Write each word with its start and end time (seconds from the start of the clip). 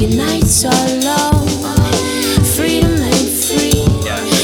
your 0.00 0.10
nights 0.16 0.64
are 0.64 0.88
long. 1.04 1.46
Freedom 2.56 2.92
ain't 2.92 3.30
free. 3.30 3.84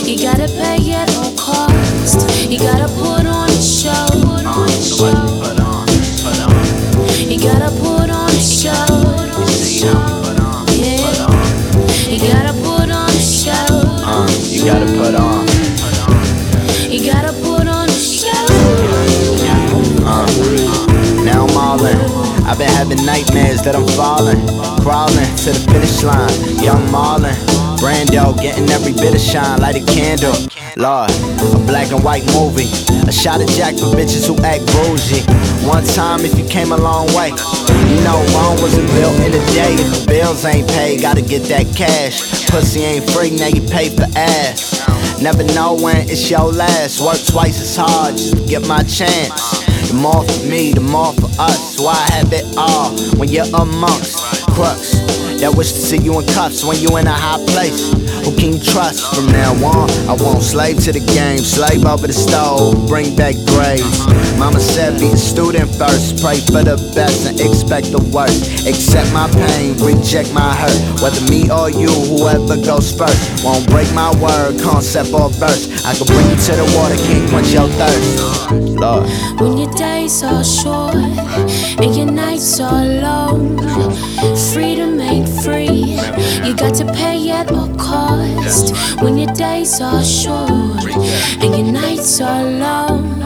You 0.09 0.19
gotta 0.19 0.49
pay 0.49 0.93
at 0.93 1.15
all 1.17 1.33
cost. 1.37 2.51
You 2.51 2.59
gotta 2.59 2.89
put 2.95 3.27
on 3.27 3.49
a 3.49 3.63
show. 3.63 4.07
You 7.29 7.39
gotta 7.39 7.71
put 7.81 8.11
on 8.11 8.29
a 8.29 8.41
show. 8.41 8.87
You 12.09 12.19
gotta 12.19 12.53
put 12.61 12.91
on 12.91 13.09
a 13.09 13.21
show. 13.21 13.53
Uh, 14.05 14.29
you 14.49 14.65
gotta 14.65 14.87
put 14.87 15.15
on. 15.15 15.47
You 16.91 17.05
gotta 17.05 17.33
put 17.33 17.39
on 17.39 17.39
a 17.39 17.42
nightmares 23.13 23.61
that 23.61 23.77
I'm 23.77 23.85
falling, 23.93 24.41
crawling 24.81 25.29
to 25.45 25.53
the 25.53 25.61
finish 25.69 26.01
line. 26.01 26.33
Young 26.65 26.81
Marlon, 26.89 27.37
Brando, 27.77 28.33
getting 28.41 28.65
every 28.73 28.97
bit 28.97 29.13
of 29.13 29.21
shine, 29.21 29.61
light 29.61 29.77
a 29.77 29.85
candle. 29.85 30.33
Lord, 30.81 31.13
a 31.13 31.61
black 31.69 31.93
and 31.93 32.01
white 32.03 32.25
movie. 32.33 32.73
A 33.05 33.13
shot 33.13 33.45
of 33.45 33.49
Jack 33.53 33.77
for 33.77 33.93
bitches 33.93 34.25
who 34.25 34.33
act 34.41 34.65
bougie. 34.73 35.21
One 35.69 35.85
time 35.93 36.25
if 36.25 36.39
you 36.39 36.49
came 36.49 36.73
a 36.73 36.81
long 36.81 37.05
way. 37.13 37.37
You 37.93 38.01
know 38.01 38.17
Rome 38.33 38.57
wasn't 38.65 38.89
built 38.97 39.17
in 39.21 39.37
a 39.37 39.45
day. 39.53 39.77
If 39.77 39.89
the 39.93 40.05
bills 40.09 40.47
ain't 40.47 40.69
paid, 40.73 41.03
gotta 41.03 41.21
get 41.21 41.45
that 41.53 41.69
cash. 41.77 42.49
Pussy 42.49 42.81
ain't 42.81 43.05
free, 43.13 43.37
now 43.37 43.53
you 43.53 43.61
pay 43.69 43.93
for 43.93 44.09
ass. 44.17 44.81
Never 45.21 45.45
know 45.53 45.77
when 45.77 46.09
it's 46.09 46.31
your 46.31 46.51
last. 46.51 47.05
Work 47.05 47.21
twice 47.29 47.61
as 47.61 47.77
hard 47.77 48.17
just 48.17 48.33
to 48.33 48.41
get 48.49 48.67
my 48.67 48.83
chance. 48.85 49.62
The 49.93 49.99
more 49.99 50.25
for 50.25 50.47
me, 50.49 50.73
the 50.73 50.81
more 50.81 51.13
for 51.13 51.29
us. 51.39 51.79
Why 51.79 51.93
have 52.17 52.33
it 52.33 52.47
all 52.57 52.97
when 53.21 53.29
you're 53.29 53.45
amongst 53.53 54.17
crooks 54.57 54.97
that 55.37 55.53
wish 55.55 55.73
to 55.73 55.79
see 55.79 55.99
you 55.99 56.19
in 56.19 56.27
cuffs 56.29 56.65
when 56.65 56.81
you 56.81 56.97
in 56.97 57.07
a 57.07 57.13
high 57.13 57.37
place? 57.53 57.93
Can 58.39 58.61
trust? 58.61 59.15
From 59.15 59.27
now 59.27 59.53
on, 59.65 59.91
I 60.09 60.15
won't 60.19 60.43
slave 60.43 60.79
to 60.85 60.93
the 60.93 61.05
game, 61.15 61.39
slave 61.39 61.85
over 61.85 62.07
the 62.07 62.13
stove, 62.13 62.89
bring 62.89 63.15
back 63.15 63.35
grades. 63.47 64.07
Mama 64.39 64.61
said 64.61 64.99
be 64.99 65.07
a 65.13 65.17
student 65.17 65.71
first, 65.77 66.23
pray 66.23 66.41
for 66.41 66.63
the 66.65 66.77
best 66.95 67.27
and 67.27 67.39
expect 67.41 67.93
the 67.93 68.03
worst. 68.11 68.67
Accept 68.67 69.13
my 69.13 69.31
pain, 69.31 69.79
reject 69.79 70.33
my 70.33 70.55
hurt. 70.55 71.03
Whether 71.03 71.23
me 71.31 71.51
or 71.51 71.71
you, 71.71 71.93
whoever 72.11 72.57
goes 72.59 72.91
first, 72.91 73.45
won't 73.45 73.69
break 73.71 73.87
my 73.95 74.11
word, 74.19 74.59
concept 74.61 75.13
or 75.15 75.31
verse. 75.39 75.71
I 75.87 75.95
can 75.95 76.07
bring 76.07 76.27
you 76.27 76.37
to 76.37 76.53
the 76.59 76.67
water, 76.75 76.97
can't 77.07 77.29
quench 77.31 77.53
your 77.55 77.69
thirst. 77.79 78.43
Lord. 78.83 79.07
When 79.41 79.57
your 79.57 79.71
days 79.73 80.23
are 80.23 80.45
short 80.45 80.95
and 80.95 81.95
your 81.95 82.11
nights 82.11 82.61
are 82.61 82.85
long, 82.85 83.22
When 89.03 89.19
your 89.19 89.35
days 89.35 89.81
are 89.81 90.05
short 90.05 90.87
and 91.43 91.57
your 91.57 91.73
nights 91.73 92.21
are 92.21 92.45
long, 92.45 93.21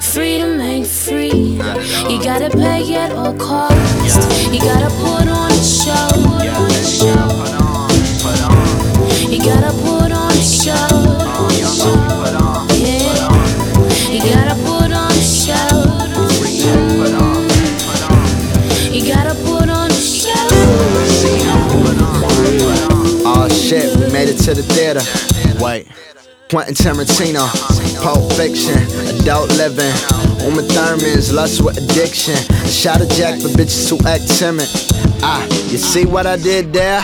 freedom 0.00 0.58
ain't 0.60 0.86
free. 0.86 1.60
You 2.08 2.22
gotta 2.24 2.48
pay 2.48 2.94
at 2.94 3.12
all 3.12 3.34
cost. 3.36 4.16
You 4.50 4.60
gotta 4.60 4.88
put 5.02 5.13
shit, 23.74 23.96
we 23.98 24.12
made 24.12 24.28
it 24.28 24.38
to 24.38 24.54
the 24.54 24.62
theater. 24.62 25.02
Wait. 25.62 25.86
Quentin 26.50 26.74
Tarantino, 26.74 27.48
Pulp 28.02 28.30
Fiction, 28.34 28.76
Adult 29.18 29.50
Living, 29.56 29.94
Uma 30.46 30.62
Thurman's 30.62 31.32
Lust 31.32 31.64
with 31.64 31.78
Addiction, 31.78 32.36
a 32.36 32.68
shot 32.68 33.00
of 33.00 33.08
Jack 33.10 33.40
for 33.40 33.48
bitches 33.48 33.88
who 33.88 33.96
act 34.06 34.28
timid. 34.38 34.68
Ah, 35.24 35.42
you 35.72 35.78
see 35.78 36.04
what 36.04 36.26
I 36.26 36.36
did 36.36 36.72
there? 36.72 37.02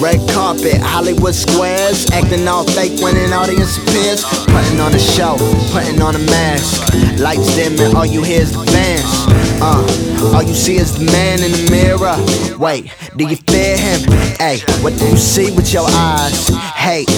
Red 0.00 0.20
carpet, 0.30 0.82
Hollywood 0.82 1.34
squares, 1.34 2.10
acting 2.10 2.46
all 2.48 2.64
fake 2.64 3.00
when 3.00 3.16
an 3.16 3.32
audience 3.32 3.78
appears. 3.78 4.24
Putting 4.50 4.80
on 4.80 4.92
a 4.92 4.98
show, 4.98 5.36
putting 5.70 6.02
on 6.02 6.16
a 6.16 6.24
mask. 6.26 6.92
Lights 7.20 7.54
dim 7.54 7.78
and 7.78 7.96
all 7.96 8.04
you 8.04 8.22
hear 8.22 8.42
is 8.42 8.52
the 8.52 8.64
bands. 8.66 9.31
Uh, 9.64 10.34
all 10.34 10.42
you 10.42 10.54
see 10.54 10.74
is 10.74 10.98
the 10.98 11.04
man 11.04 11.40
in 11.40 11.52
the 11.52 11.70
mirror. 11.70 12.18
Wait, 12.58 12.90
do 13.16 13.28
you 13.28 13.36
fear 13.36 13.78
him? 13.78 14.00
Hey, 14.36 14.58
what 14.82 14.98
do 14.98 15.06
you 15.06 15.16
see 15.16 15.54
with 15.54 15.72
your 15.72 15.86
eyes? 15.88 16.48
Hate, 16.74 17.08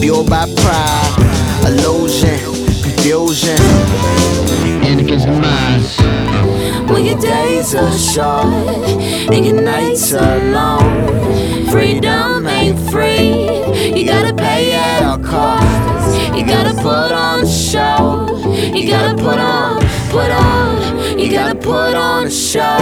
fueled 0.00 0.30
by 0.30 0.46
pride, 0.56 1.12
illusion, 1.68 2.38
confusion. 2.82 3.58
Anakin's 4.88 5.26
demise. 5.26 5.98
When 6.90 7.04
your 7.04 7.20
days 7.20 7.74
are 7.74 7.92
short 7.92 8.46
and 9.30 9.44
your 9.44 9.60
nights 9.60 10.14
are 10.14 10.38
long, 10.50 11.68
freedom 11.70 12.46
ain't 12.46 12.80
free. 12.90 13.52
You 13.94 14.06
gotta 14.06 14.32
pay 14.32 14.72
at 14.72 15.02
all 15.02 15.18
costs. 15.18 16.16
You 16.34 16.46
gotta 16.46 16.72
put 16.72 17.12
on 17.12 17.46
show. 17.46 18.26
You 18.74 18.88
gotta 18.88 19.14
put 19.14 19.38
on, 19.38 19.80
put 20.08 20.30
on. 20.30 20.61
Put 21.60 21.94
on 21.94 22.26
a 22.26 22.30
show. 22.30 22.78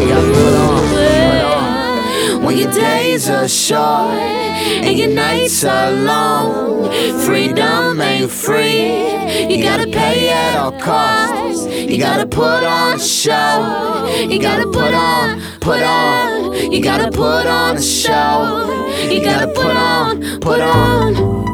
You 0.00 0.08
gotta 0.08 0.32
put 0.32 0.54
on, 0.54 0.88
put 0.88 1.44
on. 1.44 2.44
When 2.44 2.58
your 2.58 2.70
days 2.70 3.30
are 3.30 3.48
short 3.48 4.12
and 4.12 4.98
your 4.98 5.10
nights 5.10 5.64
are 5.64 5.92
long, 5.92 6.90
freedom 7.24 8.00
ain't 8.00 8.30
free. 8.30 9.48
You 9.48 9.62
gotta 9.62 9.86
pay 9.86 10.30
at 10.30 10.56
all 10.56 10.72
costs. 10.72 11.66
You 11.66 11.98
gotta 11.98 12.26
put 12.26 12.64
on 12.64 12.96
a 12.96 12.98
show. 12.98 14.26
You 14.28 14.40
gotta 14.40 14.66
put 14.66 14.92
on, 14.92 15.40
put 15.60 15.82
on. 15.82 16.72
You 16.72 16.82
gotta 16.82 17.10
put 17.10 17.46
on 17.46 17.76
a 17.76 17.82
show. 17.82 18.84
You 19.10 19.22
gotta 19.22 19.46
put 19.46 19.76
on, 19.76 20.40
put 20.40 20.60
on. 20.60 21.45